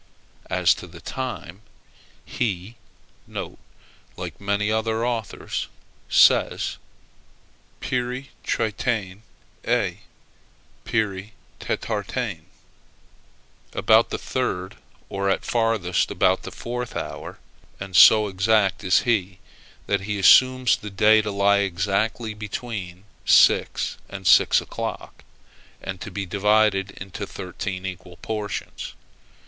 As 0.49 0.73
to 0.81 0.87
the 0.87 0.99
time, 0.99 1.61
he 2.25 2.75
(like 4.17 4.41
many 4.41 4.71
other 4.71 5.05
authors) 5.05 5.67
says, 6.09 6.77
[peri 7.81 8.31
tritaen, 8.43 9.21
ae 9.63 9.91
(to 9.91 9.93
makroteron) 9.93 10.85
peri 10.85 11.33
tetartaen,] 11.59 12.45
about 13.73 14.09
the 14.09 14.17
third, 14.17 14.77
or 15.07 15.29
at 15.29 15.45
farthest 15.45 16.09
about 16.09 16.41
the 16.41 16.51
fourth 16.51 16.95
hour: 16.95 17.37
and 17.79 17.95
so 17.95 18.27
exact 18.27 18.83
is 18.83 19.01
he, 19.01 19.37
that 19.85 20.01
he 20.01 20.17
assumes 20.17 20.77
the 20.77 20.89
day 20.89 21.21
to 21.21 21.29
lie 21.29 21.57
exactly 21.59 22.33
between 22.33 23.03
six 23.23 23.97
and 24.09 24.25
six 24.25 24.59
o'clock, 24.61 25.23
and 25.79 26.01
to 26.01 26.09
be 26.09 26.25
divided 26.25 26.89
into 26.99 27.27
thirteen 27.27 27.85
equal 27.85 28.17
portions. 28.23 28.95